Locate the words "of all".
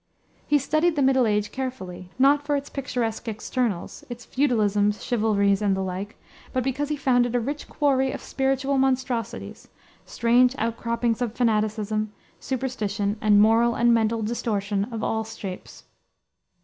14.85-15.23